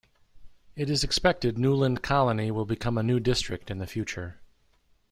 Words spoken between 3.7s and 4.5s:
the future.